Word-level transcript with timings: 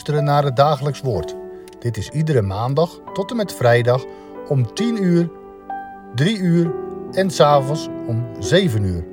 luisteren 0.00 0.34
naar 0.34 0.44
het 0.44 0.56
dagelijks 0.56 1.00
woord. 1.00 1.36
Dit 1.78 1.96
is 1.96 2.08
iedere 2.08 2.42
maandag 2.42 3.00
tot 3.12 3.30
en 3.30 3.36
met 3.36 3.54
vrijdag 3.54 4.04
om 4.48 4.74
10 4.74 5.02
uur, 5.02 5.30
3 6.14 6.38
uur 6.38 6.74
en 7.12 7.30
s'avonds 7.30 7.88
om 8.06 8.26
7 8.38 8.84
uur. 8.84 9.04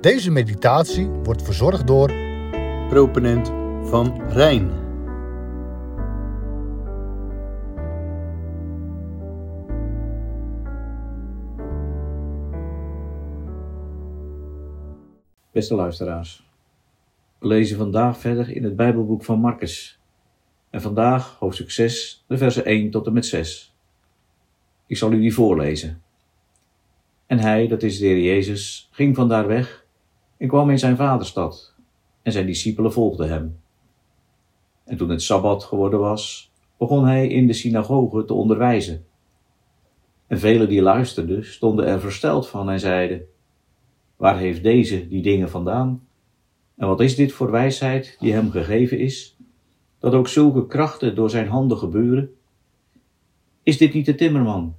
Deze 0.00 0.30
meditatie 0.30 1.08
wordt 1.08 1.42
verzorgd 1.42 1.86
door 1.86 2.12
proponent 2.88 3.52
van 3.88 4.30
Rijn. 4.30 4.70
Beste 15.50 15.74
luisteraars, 15.74 16.44
we 17.38 17.46
lezen 17.46 17.76
vandaag 17.76 18.18
verder 18.18 18.50
in 18.50 18.64
het 18.64 18.76
Bijbelboek 18.76 19.24
van 19.24 19.40
Marcus. 19.40 19.97
En 20.70 20.80
vandaag 20.80 21.36
hoofdstuk 21.38 21.70
6, 21.70 22.24
de 22.26 22.38
versen 22.38 22.64
1 22.64 22.90
tot 22.90 23.06
en 23.06 23.12
met 23.12 23.26
6. 23.26 23.74
Ik 24.86 24.96
zal 24.96 25.12
u 25.12 25.20
die 25.20 25.34
voorlezen. 25.34 26.02
En 27.26 27.38
hij, 27.38 27.66
dat 27.66 27.82
is 27.82 27.98
de 27.98 28.06
Heer 28.06 28.20
Jezus, 28.20 28.88
ging 28.90 29.14
vandaar 29.16 29.46
weg 29.46 29.86
en 30.36 30.48
kwam 30.48 30.70
in 30.70 30.78
zijn 30.78 30.96
vaderstad, 30.96 31.74
en 32.22 32.32
zijn 32.32 32.46
discipelen 32.46 32.92
volgden 32.92 33.28
hem. 33.28 33.60
En 34.84 34.96
toen 34.96 35.08
het 35.08 35.22
Sabbat 35.22 35.64
geworden 35.64 35.98
was, 35.98 36.52
begon 36.78 37.04
hij 37.04 37.28
in 37.28 37.46
de 37.46 37.52
synagoge 37.52 38.24
te 38.24 38.34
onderwijzen. 38.34 39.06
En 40.26 40.38
velen 40.38 40.68
die 40.68 40.82
luisterden, 40.82 41.44
stonden 41.44 41.86
er 41.86 42.00
versteld 42.00 42.48
van 42.48 42.70
en 42.70 42.80
zeiden, 42.80 43.26
Waar 44.18 44.38
heeft 44.38 44.62
deze 44.62 45.08
die 45.08 45.22
dingen 45.22 45.50
vandaan? 45.50 46.06
En 46.76 46.86
wat 46.86 47.00
is 47.00 47.16
dit 47.16 47.32
voor 47.32 47.50
wijsheid 47.50 48.16
die 48.20 48.32
hem 48.32 48.50
gegeven 48.50 48.98
is, 48.98 49.36
dat 49.98 50.12
ook 50.12 50.28
zulke 50.28 50.66
krachten 50.66 51.14
door 51.14 51.30
zijn 51.30 51.48
handen 51.48 51.78
gebeuren? 51.78 52.30
Is 53.62 53.78
dit 53.78 53.94
niet 53.94 54.06
de 54.06 54.14
timmerman, 54.14 54.76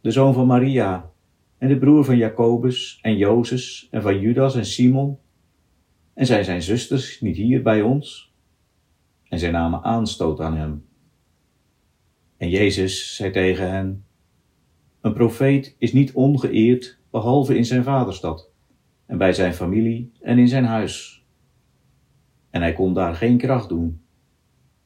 de 0.00 0.10
zoon 0.10 0.34
van 0.34 0.46
Maria, 0.46 1.10
en 1.58 1.68
de 1.68 1.78
broer 1.78 2.04
van 2.04 2.16
Jacobus 2.16 2.98
en 3.02 3.16
Jozes 3.16 3.88
en 3.90 4.02
van 4.02 4.20
Judas 4.20 4.54
en 4.54 4.66
Simon? 4.66 5.18
En 6.14 6.26
zijn 6.26 6.44
zijn 6.44 6.62
zusters 6.62 7.20
niet 7.20 7.36
hier 7.36 7.62
bij 7.62 7.82
ons? 7.82 8.32
En 9.28 9.38
zij 9.38 9.50
namen 9.50 9.82
aanstoot 9.82 10.40
aan 10.40 10.56
hem. 10.56 10.84
En 12.36 12.48
Jezus 12.48 13.16
zei 13.16 13.30
tegen 13.30 13.70
hen, 13.70 14.04
Een 15.00 15.12
profeet 15.12 15.76
is 15.78 15.92
niet 15.92 16.12
ongeëerd 16.12 16.98
behalve 17.10 17.56
in 17.56 17.64
zijn 17.64 17.84
vaderstad 17.84 18.50
en 19.06 19.18
bij 19.18 19.32
zijn 19.32 19.54
familie 19.54 20.12
en 20.20 20.38
in 20.38 20.48
zijn 20.48 20.64
huis. 20.64 21.24
En 22.50 22.60
hij 22.60 22.72
kon 22.72 22.94
daar 22.94 23.14
geen 23.14 23.38
kracht 23.38 23.68
doen, 23.68 24.00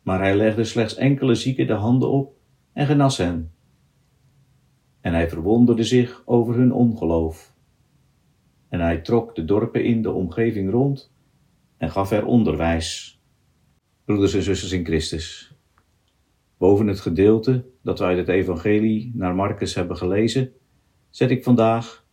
maar 0.03 0.19
hij 0.19 0.37
legde 0.37 0.65
slechts 0.65 0.95
enkele 0.95 1.35
zieken 1.35 1.67
de 1.67 1.73
handen 1.73 2.11
op 2.11 2.35
en 2.73 2.87
genas 2.87 3.17
hen. 3.17 3.53
En 5.01 5.13
hij 5.13 5.29
verwonderde 5.29 5.85
zich 5.85 6.23
over 6.25 6.55
hun 6.55 6.73
ongeloof. 6.73 7.55
En 8.69 8.81
hij 8.81 9.01
trok 9.01 9.35
de 9.35 9.45
dorpen 9.45 9.85
in 9.85 10.03
de 10.03 10.11
omgeving 10.11 10.71
rond 10.71 11.13
en 11.77 11.91
gaf 11.91 12.11
er 12.11 12.27
onderwijs. 12.27 13.21
Broeders 14.05 14.35
en 14.35 14.43
zusters 14.43 14.73
in 14.73 14.85
Christus. 14.85 15.55
Boven 16.57 16.87
het 16.87 17.01
gedeelte 17.01 17.65
dat 17.83 17.99
wij 17.99 18.17
het 18.17 18.29
Evangelie 18.29 19.13
naar 19.15 19.35
Marcus 19.35 19.75
hebben 19.75 19.97
gelezen, 19.97 20.53
zet 21.11 21.31
ik 21.31 21.45
vandaag 21.45 22.05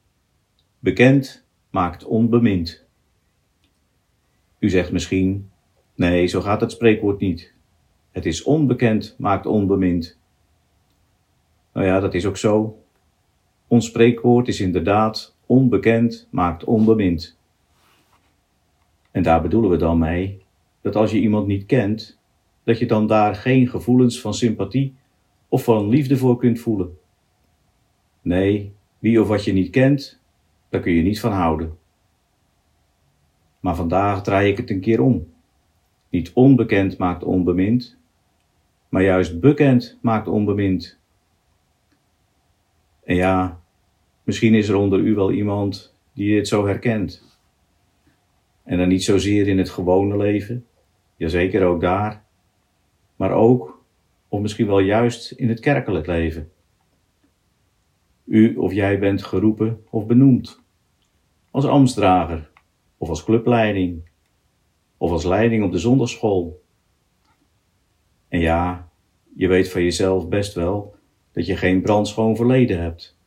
bekend 0.80 1.48
maakt 1.70 2.04
onbemind. 2.04 2.86
U 4.60 4.70
zegt 4.70 4.92
misschien, 4.92 5.50
nee, 5.96 6.28
zo 6.28 6.42
gaat 6.42 6.62
het 6.62 6.72
spreekwoord 6.72 7.20
niet. 7.20 7.57
Het 8.18 8.26
is 8.26 8.44
onbekend 8.44 9.16
maakt 9.18 9.46
onbemind. 9.46 10.18
Nou 11.74 11.86
ja, 11.86 12.00
dat 12.00 12.14
is 12.14 12.26
ook 12.26 12.38
zo. 12.38 12.80
Ons 13.68 13.86
spreekwoord 13.86 14.48
is 14.48 14.60
inderdaad 14.60 15.36
onbekend 15.46 16.28
maakt 16.32 16.64
onbemind. 16.64 17.38
En 19.12 19.24
daar 19.24 19.42
bedoelen 19.42 19.70
we 19.70 19.78
dan 19.78 19.98
mee 19.98 20.42
dat 20.82 20.96
als 20.96 21.12
je 21.12 21.20
iemand 21.20 21.48
niet 21.48 21.66
kent, 21.66 22.20
dat 22.64 22.80
je 22.80 22.86
dan 22.86 23.08
daar 23.08 23.36
geen 23.36 23.68
gevoelens 23.68 24.22
van 24.22 24.34
sympathie 24.34 24.96
of 25.48 25.64
van 25.64 25.90
liefde 25.90 26.18
voor 26.18 26.38
kunt 26.38 26.60
voelen. 26.60 26.98
Nee, 28.22 28.74
wie 29.00 29.22
of 29.22 29.28
wat 29.28 29.44
je 29.44 29.54
niet 29.54 29.70
kent, 29.70 30.20
daar 30.70 30.82
kun 30.82 30.94
je 30.94 31.04
niet 31.04 31.20
van 31.20 31.32
houden. 31.32 31.78
Maar 33.60 33.76
vandaag 33.76 34.24
draai 34.24 34.52
ik 34.52 34.58
het 34.58 34.70
een 34.70 34.82
keer 34.82 35.02
om. 35.02 35.28
Niet 36.10 36.32
onbekend 36.34 36.98
maakt 36.98 37.24
onbemind, 37.24 37.98
maar 38.90 39.04
juist 39.04 39.40
bekend 39.40 39.98
maakt 40.02 40.28
onbemind. 40.28 41.00
En 43.04 43.16
ja, 43.16 43.62
misschien 44.24 44.54
is 44.54 44.70
er 44.70 44.76
onder 44.76 45.00
u 45.00 45.16
wel 45.16 45.32
iemand 45.32 45.96
die 46.14 46.36
dit 46.36 46.48
zo 46.48 46.66
herkent. 46.66 47.40
En 48.64 48.78
dan 48.78 48.88
niet 48.88 49.04
zozeer 49.04 49.48
in 49.48 49.58
het 49.58 49.70
gewone 49.70 50.18
leven, 50.18 50.66
jazeker 51.16 51.66
ook 51.66 51.82
daar, 51.82 52.24
maar 53.16 53.32
ook, 53.32 53.84
of 54.28 54.42
misschien 54.42 54.68
wel 54.68 54.80
juist 54.80 55.32
in 55.32 55.50
het 55.50 55.60
kerkelijk 55.60 56.08
leven. 56.08 56.52
U 58.26 58.56
of 58.56 58.74
jij 58.74 59.00
bent 59.00 59.24
geroepen 59.24 59.84
of 59.90 60.06
benoemd. 60.06 60.62
Als 61.52 61.66
ambtsdrager, 61.66 62.50
of 62.98 63.10
als 63.10 63.24
clubleiding, 63.24 64.10
of 64.98 65.12
als 65.12 65.24
leiding 65.24 65.64
op 65.64 65.72
de 65.72 65.78
zondagschool. 65.78 66.62
En 68.28 68.40
ja, 68.40 68.90
je 69.36 69.48
weet 69.48 69.70
van 69.70 69.84
jezelf 69.84 70.28
best 70.28 70.54
wel 70.54 70.96
dat 71.32 71.46
je 71.46 71.58
geen 71.58 71.82
brandschoon 71.82 72.36
verleden 72.36 72.82
hebt. 72.82 73.18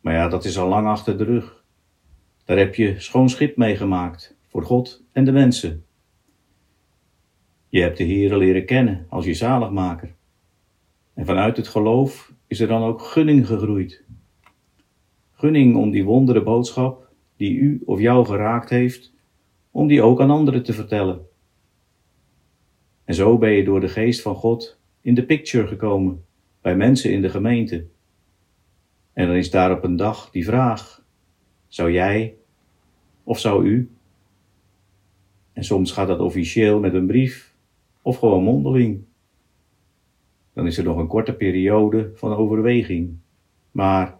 Maar 0.00 0.14
ja, 0.14 0.28
dat 0.28 0.44
is 0.44 0.58
al 0.58 0.68
lang 0.68 0.86
achter 0.86 1.18
de 1.18 1.24
rug. 1.24 1.64
Daar 2.44 2.58
heb 2.58 2.74
je 2.74 3.00
schoon 3.00 3.28
schip 3.28 3.56
meegemaakt 3.56 4.36
voor 4.48 4.62
God 4.62 5.04
en 5.12 5.24
de 5.24 5.32
mensen. 5.32 5.84
Je 7.68 7.80
hebt 7.80 7.98
de 7.98 8.04
Heere 8.04 8.36
leren 8.36 8.66
kennen 8.66 9.06
als 9.08 9.24
je 9.24 9.34
zaligmaker. 9.34 10.14
En 11.14 11.26
vanuit 11.26 11.56
het 11.56 11.68
geloof 11.68 12.32
is 12.46 12.60
er 12.60 12.68
dan 12.68 12.82
ook 12.82 13.02
gunning 13.02 13.46
gegroeid. 13.46 14.04
Gunning 15.32 15.76
om 15.76 15.90
die 15.90 16.04
wondere 16.04 16.42
boodschap 16.42 17.10
die 17.36 17.58
u 17.58 17.82
of 17.84 18.00
jou 18.00 18.26
geraakt 18.26 18.70
heeft, 18.70 19.12
om 19.70 19.86
die 19.86 20.02
ook 20.02 20.20
aan 20.20 20.30
anderen 20.30 20.62
te 20.62 20.72
vertellen. 20.72 21.26
En 23.12 23.18
zo 23.18 23.38
ben 23.38 23.50
je 23.50 23.64
door 23.64 23.80
de 23.80 23.88
geest 23.88 24.22
van 24.22 24.34
God 24.34 24.78
in 25.00 25.14
de 25.14 25.24
picture 25.24 25.66
gekomen, 25.66 26.24
bij 26.60 26.76
mensen 26.76 27.12
in 27.12 27.22
de 27.22 27.28
gemeente. 27.28 27.86
En 29.12 29.26
dan 29.26 29.36
is 29.36 29.50
daar 29.50 29.72
op 29.72 29.84
een 29.84 29.96
dag 29.96 30.30
die 30.30 30.44
vraag: 30.44 31.04
zou 31.68 31.92
jij 31.92 32.34
of 33.24 33.38
zou 33.38 33.66
u? 33.66 33.90
En 35.52 35.64
soms 35.64 35.92
gaat 35.92 36.08
dat 36.08 36.20
officieel 36.20 36.80
met 36.80 36.94
een 36.94 37.06
brief 37.06 37.54
of 38.02 38.18
gewoon 38.18 38.42
mondeling. 38.42 39.04
Dan 40.52 40.66
is 40.66 40.78
er 40.78 40.84
nog 40.84 40.96
een 40.96 41.06
korte 41.06 41.34
periode 41.34 42.10
van 42.14 42.36
overweging. 42.36 43.16
Maar, 43.70 44.18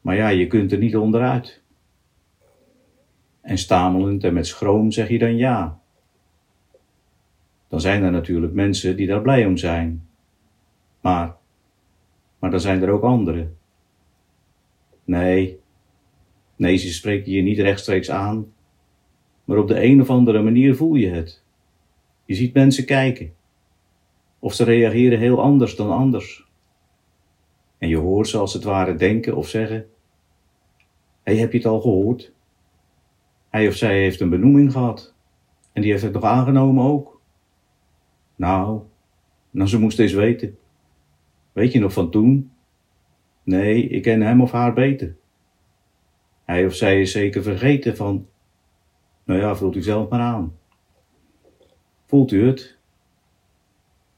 maar 0.00 0.16
ja, 0.16 0.28
je 0.28 0.46
kunt 0.46 0.72
er 0.72 0.78
niet 0.78 0.96
onderuit. 0.96 1.62
En 3.40 3.58
stamelend 3.58 4.24
en 4.24 4.34
met 4.34 4.46
schroom 4.46 4.90
zeg 4.90 5.08
je 5.08 5.18
dan 5.18 5.36
ja. 5.36 5.81
Dan 7.72 7.80
zijn 7.80 8.02
er 8.02 8.10
natuurlijk 8.10 8.52
mensen 8.52 8.96
die 8.96 9.06
daar 9.06 9.22
blij 9.22 9.46
om 9.46 9.56
zijn. 9.56 10.08
Maar, 11.00 11.36
maar 12.38 12.50
dan 12.50 12.60
zijn 12.60 12.82
er 12.82 12.90
ook 12.90 13.02
anderen. 13.02 13.56
Nee, 15.04 15.58
nee, 16.56 16.76
ze 16.76 16.92
spreken 16.92 17.32
je 17.32 17.42
niet 17.42 17.58
rechtstreeks 17.58 18.10
aan, 18.10 18.52
maar 19.44 19.58
op 19.58 19.68
de 19.68 19.82
een 19.82 20.00
of 20.00 20.10
andere 20.10 20.42
manier 20.42 20.76
voel 20.76 20.94
je 20.94 21.08
het. 21.08 21.42
Je 22.24 22.34
ziet 22.34 22.54
mensen 22.54 22.84
kijken. 22.84 23.32
Of 24.38 24.54
ze 24.54 24.64
reageren 24.64 25.18
heel 25.18 25.42
anders 25.42 25.76
dan 25.76 25.90
anders. 25.90 26.46
En 27.78 27.88
je 27.88 27.96
hoort 27.96 28.28
ze 28.28 28.38
als 28.38 28.52
het 28.52 28.64
ware 28.64 28.94
denken 28.94 29.36
of 29.36 29.48
zeggen: 29.48 29.86
Hé, 31.22 31.36
heb 31.36 31.52
je 31.52 31.58
het 31.58 31.66
al 31.66 31.80
gehoord? 31.80 32.32
Hij 33.48 33.68
of 33.68 33.74
zij 33.74 34.00
heeft 34.00 34.20
een 34.20 34.30
benoeming 34.30 34.72
gehad. 34.72 35.14
En 35.72 35.82
die 35.82 35.90
heeft 35.90 36.02
het 36.02 36.12
nog 36.12 36.24
aangenomen 36.24 36.84
ook. 36.84 37.11
Nou, 38.42 38.82
nou 39.50 39.68
ze 39.68 39.78
moest 39.78 39.98
eens 39.98 40.12
weten. 40.12 40.58
Weet 41.52 41.72
je 41.72 41.78
nog 41.78 41.92
van 41.92 42.10
toen? 42.10 42.52
Nee, 43.42 43.88
ik 43.88 44.02
ken 44.02 44.20
hem 44.20 44.40
of 44.40 44.50
haar 44.50 44.72
beter. 44.72 45.16
Hij 46.44 46.66
of 46.66 46.74
zij 46.74 47.00
is 47.00 47.12
zeker 47.12 47.42
vergeten 47.42 47.96
van. 47.96 48.28
Nou 49.24 49.40
ja, 49.40 49.56
voelt 49.56 49.76
u 49.76 49.82
zelf 49.82 50.08
maar 50.08 50.20
aan. 50.20 50.58
Voelt 52.06 52.32
u 52.32 52.46
het? 52.46 52.78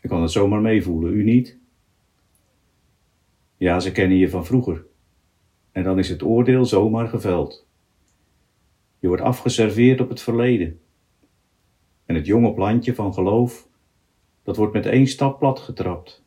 Ik 0.00 0.08
kan 0.08 0.22
het 0.22 0.30
zomaar 0.30 0.60
meevoelen, 0.60 1.12
u 1.12 1.22
niet? 1.22 1.58
Ja, 3.56 3.80
ze 3.80 3.92
kennen 3.92 4.18
je 4.18 4.30
van 4.30 4.46
vroeger. 4.46 4.84
En 5.72 5.82
dan 5.82 5.98
is 5.98 6.08
het 6.08 6.22
oordeel 6.22 6.64
zomaar 6.64 7.08
geveld. 7.08 7.66
Je 8.98 9.08
wordt 9.08 9.22
afgeserveerd 9.22 10.00
op 10.00 10.08
het 10.08 10.20
verleden. 10.20 10.80
En 12.06 12.14
het 12.14 12.26
jonge 12.26 12.54
plantje 12.54 12.94
van 12.94 13.14
geloof 13.14 13.72
dat 14.44 14.56
wordt 14.56 14.72
met 14.72 14.86
één 14.86 15.06
stap 15.06 15.38
platgetrapt. 15.38 16.24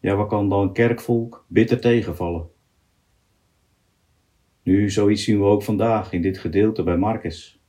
Ja, 0.00 0.16
wat 0.16 0.28
kan 0.28 0.48
dan 0.48 0.72
kerkvolk 0.72 1.44
bitter 1.48 1.80
tegenvallen? 1.80 2.48
Nu, 4.62 4.90
zoiets 4.90 5.24
zien 5.24 5.38
we 5.38 5.44
ook 5.44 5.62
vandaag 5.62 6.12
in 6.12 6.22
dit 6.22 6.38
gedeelte 6.38 6.82
bij 6.82 6.96
Marcus. 6.96 7.60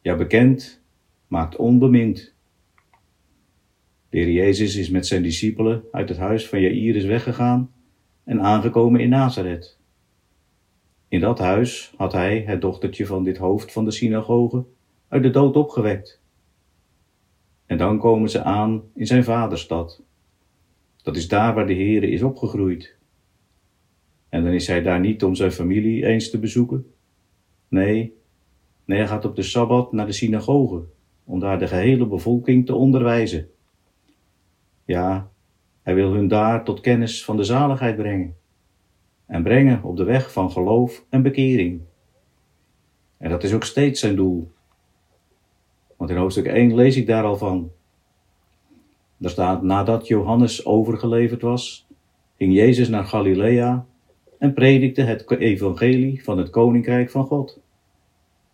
Ja, 0.00 0.16
bekend 0.16 0.82
maakt 1.26 1.56
onbemind. 1.56 2.34
De 4.08 4.32
Jezus 4.32 4.76
is 4.76 4.90
met 4.90 5.06
zijn 5.06 5.22
discipelen 5.22 5.84
uit 5.90 6.08
het 6.08 6.18
huis 6.18 6.48
van 6.48 6.60
Jairus 6.60 7.04
weggegaan 7.04 7.72
en 8.24 8.40
aangekomen 8.40 9.00
in 9.00 9.08
Nazareth. 9.08 9.78
In 11.08 11.20
dat 11.20 11.38
huis 11.38 11.94
had 11.96 12.12
hij 12.12 12.42
het 12.46 12.60
dochtertje 12.60 13.06
van 13.06 13.24
dit 13.24 13.36
hoofd 13.36 13.72
van 13.72 13.84
de 13.84 13.90
synagoge 13.90 14.64
uit 15.08 15.22
de 15.22 15.30
dood 15.30 15.56
opgewekt. 15.56 16.22
En 17.66 17.78
dan 17.78 17.98
komen 17.98 18.30
ze 18.30 18.42
aan 18.42 18.82
in 18.94 19.06
zijn 19.06 19.24
vaderstad. 19.24 20.02
Dat 21.02 21.16
is 21.16 21.28
daar 21.28 21.54
waar 21.54 21.66
de 21.66 21.74
Heere 21.74 22.10
is 22.10 22.22
opgegroeid. 22.22 22.96
En 24.28 24.44
dan 24.44 24.52
is 24.52 24.66
hij 24.66 24.82
daar 24.82 25.00
niet 25.00 25.24
om 25.24 25.34
zijn 25.34 25.52
familie 25.52 26.06
eens 26.06 26.30
te 26.30 26.38
bezoeken. 26.38 26.86
Nee, 27.68 28.16
nee, 28.84 28.98
hij 28.98 29.06
gaat 29.06 29.24
op 29.24 29.36
de 29.36 29.42
Sabbat 29.42 29.92
naar 29.92 30.06
de 30.06 30.12
synagoge, 30.12 30.82
om 31.24 31.40
daar 31.40 31.58
de 31.58 31.66
gehele 31.66 32.06
bevolking 32.06 32.66
te 32.66 32.74
onderwijzen. 32.74 33.48
Ja, 34.84 35.30
hij 35.82 35.94
wil 35.94 36.12
hun 36.12 36.28
daar 36.28 36.64
tot 36.64 36.80
kennis 36.80 37.24
van 37.24 37.36
de 37.36 37.44
zaligheid 37.44 37.96
brengen. 37.96 38.36
En 39.26 39.42
brengen 39.42 39.82
op 39.82 39.96
de 39.96 40.04
weg 40.04 40.32
van 40.32 40.50
geloof 40.50 41.04
en 41.08 41.22
bekering. 41.22 41.80
En 43.16 43.30
dat 43.30 43.44
is 43.44 43.52
ook 43.52 43.64
steeds 43.64 44.00
zijn 44.00 44.16
doel. 44.16 44.52
Want 46.04 46.16
in 46.16 46.22
hoofdstuk 46.22 46.46
1 46.46 46.74
lees 46.74 46.96
ik 46.96 47.06
daar 47.06 47.24
al 47.24 47.36
van. 47.36 47.70
Daar 49.16 49.30
staat, 49.30 49.62
nadat 49.62 50.06
Johannes 50.06 50.66
overgeleverd 50.66 51.42
was, 51.42 51.86
ging 52.36 52.54
Jezus 52.54 52.88
naar 52.88 53.04
Galilea 53.04 53.86
en 54.38 54.54
predikte 54.54 55.02
het 55.02 55.30
evangelie 55.30 56.24
van 56.24 56.38
het 56.38 56.50
koninkrijk 56.50 57.10
van 57.10 57.24
God. 57.26 57.60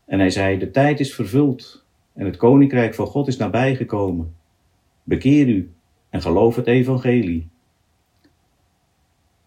En 0.04 0.18
hij 0.18 0.30
zei, 0.30 0.58
de 0.58 0.70
tijd 0.70 1.00
is 1.00 1.14
vervuld 1.14 1.84
en 2.12 2.24
het 2.24 2.36
koninkrijk 2.36 2.94
van 2.94 3.06
God 3.06 3.26
is 3.26 3.36
nabijgekomen. 3.36 4.34
Bekeer 5.02 5.48
u 5.48 5.70
en 6.10 6.22
geloof 6.22 6.56
het 6.56 6.66
evangelie. 6.66 7.48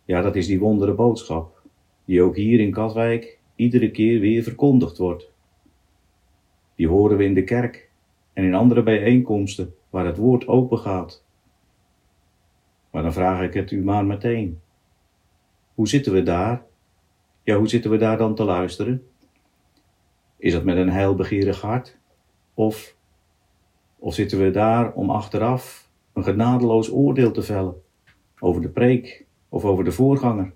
Ja, 0.05 0.21
dat 0.21 0.35
is 0.35 0.47
die 0.47 0.59
wondere 0.59 0.93
boodschap, 0.93 1.61
die 2.05 2.21
ook 2.21 2.35
hier 2.35 2.59
in 2.59 2.71
Katwijk 2.71 3.39
iedere 3.55 3.91
keer 3.91 4.19
weer 4.19 4.43
verkondigd 4.43 4.97
wordt. 4.97 5.31
Die 6.75 6.87
horen 6.87 7.17
we 7.17 7.23
in 7.23 7.33
de 7.33 7.43
kerk 7.43 7.82
en 8.33 8.43
in 8.43 8.53
andere 8.53 8.83
bijeenkomsten 8.83 9.75
waar 9.89 10.05
het 10.05 10.17
woord 10.17 10.47
open 10.47 10.79
gaat. 10.79 11.23
Maar 12.91 13.03
dan 13.03 13.13
vraag 13.13 13.41
ik 13.41 13.53
het 13.53 13.71
u 13.71 13.83
maar 13.83 14.05
meteen. 14.05 14.61
Hoe 15.73 15.87
zitten 15.87 16.13
we 16.13 16.23
daar? 16.23 16.65
Ja, 17.43 17.57
hoe 17.57 17.67
zitten 17.67 17.91
we 17.91 17.97
daar 17.97 18.17
dan 18.17 18.35
te 18.35 18.43
luisteren? 18.43 19.07
Is 20.37 20.53
dat 20.53 20.63
met 20.63 20.77
een 20.77 20.89
heilbegeerig 20.89 21.61
hart? 21.61 21.97
Of, 22.53 22.95
of 23.95 24.13
zitten 24.13 24.39
we 24.39 24.51
daar 24.51 24.93
om 24.93 25.09
achteraf 25.09 25.89
een 26.13 26.23
genadeloos 26.23 26.91
oordeel 26.91 27.31
te 27.31 27.41
vellen 27.41 27.81
over 28.39 28.61
de 28.61 28.69
preek 28.69 29.25
of 29.49 29.65
over 29.65 29.83
de 29.83 29.91
voorganger? 29.91 30.53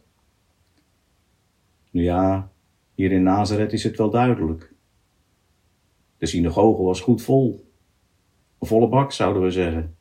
Nu 1.92 2.04
ja, 2.04 2.52
hier 2.96 3.12
in 3.12 3.24
Nazareth 3.24 3.74
is 3.74 3.84
het 3.84 3.98
wel 3.98 4.10
duidelijk. 4.10 4.74
De 6.18 6.26
synagoge 6.26 6.84
was 6.84 7.02
goed 7.02 7.22
vol. 7.22 7.67
Volle 8.60 8.88
bak 8.88 9.12
zouden 9.12 9.42
we 9.42 9.52
zeggen. 9.52 9.96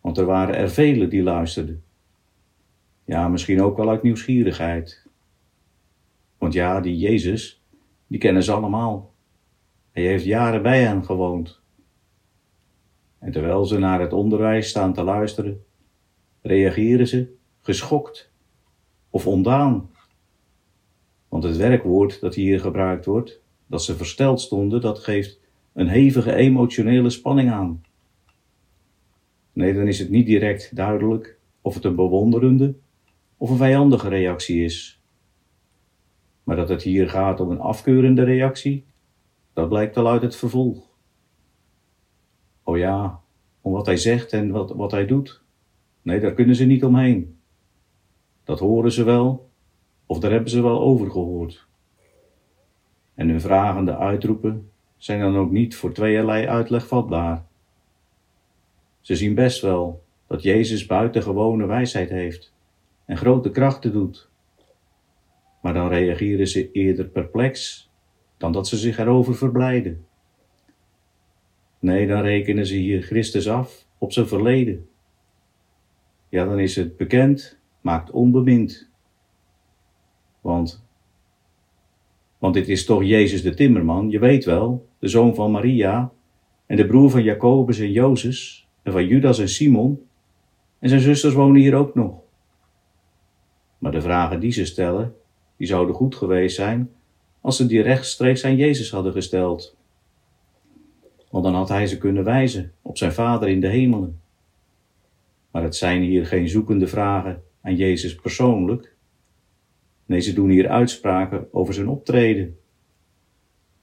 Want 0.00 0.18
er 0.18 0.24
waren 0.24 0.54
er 0.54 0.70
velen 0.70 1.10
die 1.10 1.22
luisterden. 1.22 1.84
Ja, 3.04 3.28
misschien 3.28 3.62
ook 3.62 3.76
wel 3.76 3.88
uit 3.88 4.02
nieuwsgierigheid. 4.02 5.06
Want 6.38 6.52
ja, 6.52 6.80
die 6.80 6.98
Jezus, 6.98 7.62
die 8.06 8.18
kennen 8.18 8.42
ze 8.42 8.52
allemaal. 8.52 9.14
Hij 9.90 10.02
heeft 10.02 10.24
jaren 10.24 10.62
bij 10.62 10.82
hen 10.82 11.04
gewoond. 11.04 11.60
En 13.18 13.32
terwijl 13.32 13.64
ze 13.64 13.78
naar 13.78 14.00
het 14.00 14.12
onderwijs 14.12 14.68
staan 14.68 14.92
te 14.92 15.02
luisteren, 15.02 15.64
reageren 16.42 17.06
ze 17.06 17.34
geschokt 17.60 18.30
of 19.10 19.26
ondaan. 19.26 19.90
Want 21.28 21.44
het 21.44 21.56
werkwoord 21.56 22.20
dat 22.20 22.34
hier 22.34 22.60
gebruikt 22.60 23.04
wordt, 23.04 23.40
dat 23.66 23.82
ze 23.82 23.96
versteld 23.96 24.40
stonden, 24.40 24.80
dat 24.80 24.98
geeft 24.98 25.40
een 25.76 25.88
hevige 25.88 26.34
emotionele 26.34 27.10
spanning 27.10 27.50
aan. 27.50 27.82
Nee, 29.52 29.74
dan 29.74 29.86
is 29.86 29.98
het 29.98 30.10
niet 30.10 30.26
direct 30.26 30.76
duidelijk 30.76 31.38
of 31.60 31.74
het 31.74 31.84
een 31.84 31.94
bewonderende 31.94 32.74
of 33.36 33.50
een 33.50 33.56
vijandige 33.56 34.08
reactie 34.08 34.64
is. 34.64 35.00
Maar 36.44 36.56
dat 36.56 36.68
het 36.68 36.82
hier 36.82 37.08
gaat 37.08 37.40
om 37.40 37.50
een 37.50 37.60
afkeurende 37.60 38.22
reactie, 38.22 38.84
dat 39.52 39.68
blijkt 39.68 39.96
al 39.96 40.08
uit 40.08 40.22
het 40.22 40.36
vervolg. 40.36 40.88
Oh 42.62 42.76
ja, 42.76 43.20
om 43.60 43.72
wat 43.72 43.86
hij 43.86 43.96
zegt 43.96 44.32
en 44.32 44.50
wat, 44.50 44.70
wat 44.70 44.90
hij 44.90 45.06
doet. 45.06 45.42
Nee, 46.02 46.20
daar 46.20 46.34
kunnen 46.34 46.56
ze 46.56 46.64
niet 46.64 46.84
omheen. 46.84 47.38
Dat 48.44 48.58
horen 48.58 48.92
ze 48.92 49.04
wel, 49.04 49.50
of 50.06 50.18
daar 50.18 50.30
hebben 50.30 50.50
ze 50.50 50.62
wel 50.62 50.80
over 50.80 51.10
gehoord. 51.10 51.66
En 53.14 53.28
hun 53.28 53.40
vragende 53.40 53.96
uitroepen 53.96 54.70
zijn 55.06 55.20
dan 55.20 55.36
ook 55.36 55.50
niet 55.50 55.76
voor 55.76 55.92
tweeërlei 55.92 56.46
uitleg 56.46 56.86
vatbaar. 56.86 57.44
Ze 59.00 59.16
zien 59.16 59.34
best 59.34 59.60
wel 59.60 60.02
dat 60.26 60.42
Jezus 60.42 60.86
buitengewone 60.86 61.66
wijsheid 61.66 62.08
heeft 62.10 62.54
en 63.04 63.16
grote 63.16 63.50
krachten 63.50 63.92
doet. 63.92 64.28
Maar 65.62 65.74
dan 65.74 65.88
reageren 65.88 66.46
ze 66.46 66.70
eerder 66.72 67.06
perplex 67.08 67.88
dan 68.36 68.52
dat 68.52 68.68
ze 68.68 68.76
zich 68.76 68.98
erover 68.98 69.34
verblijden. 69.34 70.06
Nee, 71.78 72.06
dan 72.06 72.22
rekenen 72.22 72.66
ze 72.66 72.74
hier 72.74 73.02
Christus 73.02 73.48
af 73.48 73.86
op 73.98 74.12
zijn 74.12 74.28
verleden. 74.28 74.88
Ja, 76.28 76.44
dan 76.44 76.58
is 76.58 76.76
het 76.76 76.96
bekend, 76.96 77.58
maakt 77.80 78.10
onbemind. 78.10 78.90
Want, 80.40 80.85
want 82.38 82.54
dit 82.54 82.68
is 82.68 82.84
toch 82.84 83.04
Jezus 83.04 83.42
de 83.42 83.54
timmerman, 83.54 84.10
je 84.10 84.18
weet 84.18 84.44
wel, 84.44 84.88
de 84.98 85.08
zoon 85.08 85.34
van 85.34 85.50
Maria 85.50 86.12
en 86.66 86.76
de 86.76 86.86
broer 86.86 87.10
van 87.10 87.22
Jacobus 87.22 87.78
en 87.78 87.92
Jozef 87.92 88.64
en 88.82 88.92
van 88.92 89.06
Judas 89.06 89.38
en 89.38 89.48
Simon. 89.48 90.06
En 90.78 90.88
zijn 90.88 91.00
zusters 91.00 91.34
wonen 91.34 91.60
hier 91.60 91.74
ook 91.74 91.94
nog. 91.94 92.14
Maar 93.78 93.92
de 93.92 94.00
vragen 94.00 94.40
die 94.40 94.52
ze 94.52 94.64
stellen, 94.64 95.14
die 95.56 95.66
zouden 95.66 95.94
goed 95.94 96.14
geweest 96.14 96.56
zijn 96.56 96.90
als 97.40 97.56
ze 97.56 97.66
die 97.66 97.82
rechtstreeks 97.82 98.44
aan 98.44 98.56
Jezus 98.56 98.90
hadden 98.90 99.12
gesteld. 99.12 99.76
Want 101.30 101.44
dan 101.44 101.54
had 101.54 101.68
hij 101.68 101.86
ze 101.86 101.98
kunnen 101.98 102.24
wijzen 102.24 102.72
op 102.82 102.98
zijn 102.98 103.12
Vader 103.12 103.48
in 103.48 103.60
de 103.60 103.68
hemelen. 103.68 104.20
Maar 105.50 105.62
het 105.62 105.76
zijn 105.76 106.02
hier 106.02 106.26
geen 106.26 106.48
zoekende 106.48 106.86
vragen 106.86 107.42
aan 107.62 107.76
Jezus 107.76 108.14
persoonlijk. 108.14 108.95
Nee, 110.06 110.20
ze 110.20 110.32
doen 110.32 110.48
hier 110.48 110.68
uitspraken 110.68 111.48
over 111.52 111.74
zijn 111.74 111.88
optreden. 111.88 112.58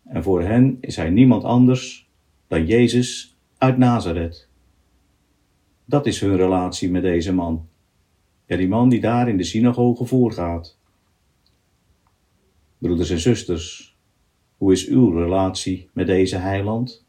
En 0.04 0.24
voor 0.24 0.42
hen 0.42 0.78
is 0.82 0.96
hij 0.96 1.10
niemand 1.10 1.44
anders 1.44 2.10
dan 2.48 2.66
Jezus 2.66 3.38
uit 3.58 3.78
Nazareth. 3.78 4.50
Dat 5.86 6.06
is 6.06 6.20
hun 6.20 6.36
relatie 6.36 6.92
met 6.92 7.02
deze 7.02 7.34
man. 7.34 7.68
Ja, 8.46 8.58
die 8.58 8.68
man 8.68 8.90
die 8.90 9.02
daar 9.02 9.30
in 9.30 9.38
de 9.38 9.44
synagoge 9.44 10.06
voorgaat. 10.06 10.78
Broeders 12.78 13.10
en 13.10 13.20
zusters, 13.20 13.98
hoe 14.58 14.72
is 14.72 14.88
uw 14.88 15.10
relatie 15.10 15.90
met 15.94 16.08
deze 16.08 16.38
heiland? 16.38 17.06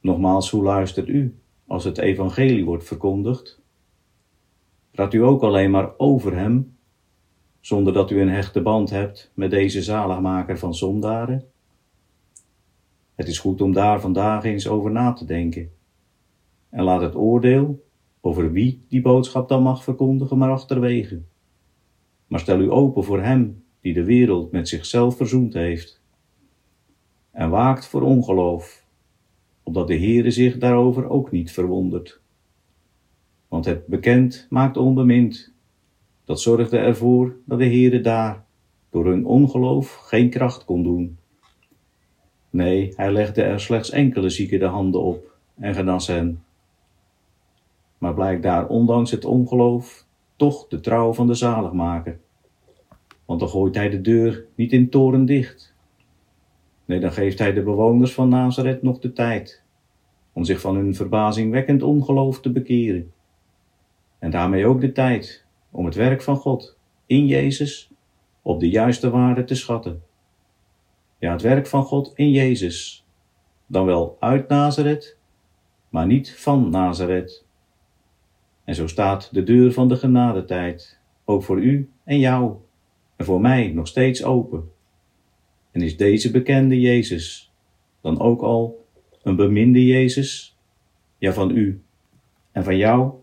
Nogmaals, 0.00 0.50
hoe 0.50 0.62
luistert 0.62 1.08
u 1.08 1.38
als 1.66 1.84
het 1.84 1.98
evangelie 1.98 2.64
wordt 2.64 2.84
verkondigd? 2.84 3.60
Praat 4.90 5.14
u 5.14 5.22
ook 5.22 5.42
alleen 5.42 5.70
maar 5.70 5.98
over 5.98 6.36
hem, 6.36 6.76
zonder 7.64 7.92
dat 7.92 8.10
u 8.10 8.20
een 8.20 8.30
hechte 8.30 8.62
band 8.62 8.90
hebt 8.90 9.30
met 9.34 9.50
deze 9.50 9.82
zaligmaker 9.82 10.58
van 10.58 10.74
zondaren? 10.74 11.44
Het 13.14 13.28
is 13.28 13.38
goed 13.38 13.60
om 13.60 13.72
daar 13.72 14.00
vandaag 14.00 14.44
eens 14.44 14.68
over 14.68 14.90
na 14.90 15.12
te 15.12 15.24
denken. 15.24 15.70
En 16.68 16.84
laat 16.84 17.00
het 17.00 17.14
oordeel 17.14 17.84
over 18.20 18.52
wie 18.52 18.84
die 18.88 19.00
boodschap 19.00 19.48
dan 19.48 19.62
mag 19.62 19.84
verkondigen, 19.84 20.38
maar 20.38 20.50
achterwege. 20.50 21.22
Maar 22.26 22.40
stel 22.40 22.60
u 22.60 22.70
open 22.70 23.04
voor 23.04 23.22
Hem 23.22 23.64
die 23.80 23.92
de 23.92 24.04
wereld 24.04 24.52
met 24.52 24.68
zichzelf 24.68 25.16
verzoend 25.16 25.54
heeft. 25.54 26.02
En 27.30 27.50
waakt 27.50 27.86
voor 27.86 28.02
ongeloof, 28.02 28.84
opdat 29.62 29.86
de 29.86 29.98
Heere 29.98 30.30
zich 30.30 30.58
daarover 30.58 31.08
ook 31.08 31.30
niet 31.30 31.52
verwondert. 31.52 32.20
Want 33.48 33.64
het 33.64 33.86
bekend 33.86 34.46
maakt 34.50 34.76
onbemind. 34.76 35.53
Dat 36.24 36.40
zorgde 36.40 36.78
ervoor 36.78 37.36
dat 37.44 37.58
de 37.58 37.64
Heere 37.64 38.00
daar 38.00 38.44
door 38.90 39.06
hun 39.06 39.26
ongeloof 39.26 39.94
geen 39.94 40.30
kracht 40.30 40.64
kon 40.64 40.82
doen. 40.82 41.18
Nee, 42.50 42.92
hij 42.96 43.12
legde 43.12 43.42
er 43.42 43.60
slechts 43.60 43.90
enkele 43.90 44.28
zieken 44.28 44.58
de 44.58 44.64
handen 44.64 45.02
op 45.02 45.36
en 45.58 45.74
genas 45.74 46.06
hen. 46.06 46.42
Maar 47.98 48.14
blijkt 48.14 48.42
daar 48.42 48.66
ondanks 48.66 49.10
het 49.10 49.24
ongeloof 49.24 50.06
toch 50.36 50.68
de 50.68 50.80
trouw 50.80 51.12
van 51.12 51.26
de 51.26 51.34
zaligmaker. 51.34 52.18
Want 53.24 53.40
dan 53.40 53.48
gooit 53.48 53.74
hij 53.74 53.90
de 53.90 54.00
deur 54.00 54.44
niet 54.54 54.72
in 54.72 54.88
toren 54.88 55.24
dicht. 55.24 55.74
Nee, 56.84 57.00
dan 57.00 57.12
geeft 57.12 57.38
hij 57.38 57.52
de 57.52 57.62
bewoners 57.62 58.14
van 58.14 58.28
Nazareth 58.28 58.82
nog 58.82 58.98
de 58.98 59.12
tijd 59.12 59.62
om 60.32 60.44
zich 60.44 60.60
van 60.60 60.76
hun 60.76 60.94
verbazingwekkend 60.94 61.82
ongeloof 61.82 62.40
te 62.40 62.52
bekeren. 62.52 63.12
En 64.18 64.30
daarmee 64.30 64.66
ook 64.66 64.80
de 64.80 64.92
tijd 64.92 65.43
om 65.74 65.84
het 65.84 65.94
werk 65.94 66.22
van 66.22 66.36
God 66.36 66.76
in 67.06 67.26
Jezus 67.26 67.90
op 68.42 68.60
de 68.60 68.68
juiste 68.68 69.10
waarde 69.10 69.44
te 69.44 69.54
schatten. 69.54 70.02
Ja, 71.18 71.32
het 71.32 71.42
werk 71.42 71.66
van 71.66 71.84
God 71.84 72.12
in 72.14 72.30
Jezus, 72.30 73.06
dan 73.66 73.86
wel 73.86 74.16
uit 74.20 74.48
Nazareth, 74.48 75.18
maar 75.88 76.06
niet 76.06 76.34
van 76.36 76.70
Nazareth. 76.70 77.44
En 78.64 78.74
zo 78.74 78.86
staat 78.86 79.34
de 79.34 79.42
deur 79.42 79.72
van 79.72 79.88
de 79.88 79.96
genadetijd 79.96 80.98
ook 81.24 81.42
voor 81.42 81.60
u 81.60 81.90
en 82.04 82.18
jou 82.18 82.54
en 83.16 83.24
voor 83.24 83.40
mij 83.40 83.68
nog 83.68 83.86
steeds 83.86 84.24
open. 84.24 84.70
En 85.70 85.82
is 85.82 85.96
deze 85.96 86.30
bekende 86.30 86.80
Jezus 86.80 87.52
dan 88.00 88.20
ook 88.20 88.42
al 88.42 88.86
een 89.22 89.36
beminde 89.36 89.86
Jezus? 89.86 90.56
Ja, 91.18 91.32
van 91.32 91.50
u 91.50 91.82
en 92.52 92.64
van 92.64 92.76
jou? 92.76 93.22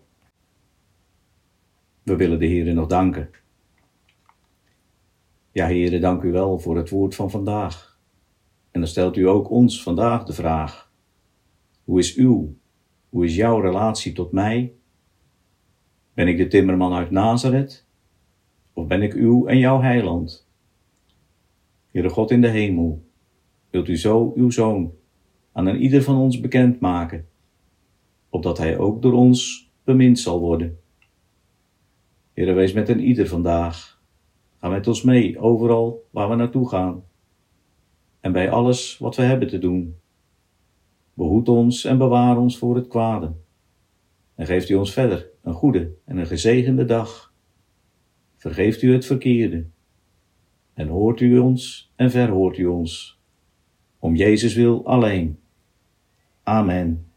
We 2.02 2.16
willen 2.16 2.38
de 2.38 2.46
Heer 2.46 2.74
nog 2.74 2.86
danken. 2.86 3.30
Ja, 5.52 5.66
Heere, 5.66 5.98
dank 5.98 6.22
u 6.22 6.32
wel 6.32 6.58
voor 6.58 6.76
het 6.76 6.90
woord 6.90 7.14
van 7.14 7.30
vandaag. 7.30 8.00
En 8.70 8.80
dan 8.80 8.88
stelt 8.88 9.16
u 9.16 9.28
ook 9.28 9.50
ons 9.50 9.82
vandaag 9.82 10.24
de 10.24 10.32
vraag: 10.32 10.92
hoe 11.84 11.98
is 11.98 12.14
uw, 12.14 12.56
hoe 13.08 13.24
is 13.24 13.36
jouw 13.36 13.60
relatie 13.60 14.12
tot 14.12 14.32
mij? 14.32 14.72
Ben 16.14 16.28
ik 16.28 16.36
de 16.36 16.46
timmerman 16.46 16.92
uit 16.92 17.10
Nazareth? 17.10 17.86
Of 18.72 18.86
ben 18.86 19.02
ik 19.02 19.12
uw 19.12 19.46
en 19.46 19.58
jouw 19.58 19.80
heiland? 19.80 20.48
Heere 21.90 22.08
God 22.08 22.30
in 22.30 22.40
de 22.40 22.48
hemel, 22.48 23.06
wilt 23.70 23.88
u 23.88 23.96
zo 23.98 24.32
uw 24.36 24.50
zoon 24.50 24.92
aan 25.52 25.66
een 25.66 25.80
ieder 25.80 26.02
van 26.02 26.16
ons 26.16 26.40
bekend 26.40 26.80
maken, 26.80 27.28
opdat 28.28 28.58
hij 28.58 28.78
ook 28.78 29.02
door 29.02 29.12
ons 29.12 29.70
bemind 29.84 30.18
zal 30.18 30.40
worden. 30.40 30.81
Heere, 32.34 32.52
wees 32.52 32.72
met 32.72 32.88
een 32.88 33.00
ieder 33.00 33.26
vandaag. 33.26 34.00
Ga 34.58 34.68
met 34.68 34.86
ons 34.86 35.02
mee, 35.02 35.38
overal 35.38 36.08
waar 36.10 36.28
we 36.28 36.34
naartoe 36.34 36.68
gaan. 36.68 37.04
En 38.20 38.32
bij 38.32 38.50
alles 38.50 38.98
wat 38.98 39.16
we 39.16 39.22
hebben 39.22 39.48
te 39.48 39.58
doen. 39.58 39.96
Behoed 41.14 41.48
ons 41.48 41.84
en 41.84 41.98
bewaar 41.98 42.38
ons 42.38 42.58
voor 42.58 42.76
het 42.76 42.88
kwade. 42.88 43.32
En 44.34 44.46
geeft 44.46 44.68
u 44.68 44.74
ons 44.74 44.92
verder 44.92 45.30
een 45.42 45.54
goede 45.54 45.94
en 46.04 46.16
een 46.16 46.26
gezegende 46.26 46.84
dag. 46.84 47.34
Vergeeft 48.36 48.82
u 48.82 48.92
het 48.92 49.06
verkeerde. 49.06 49.66
En 50.74 50.88
hoort 50.88 51.20
u 51.20 51.38
ons 51.38 51.92
en 51.96 52.10
verhoort 52.10 52.58
u 52.58 52.66
ons. 52.66 53.18
Om 53.98 54.14
Jezus 54.14 54.54
wil 54.54 54.86
alleen. 54.86 55.38
Amen. 56.42 57.11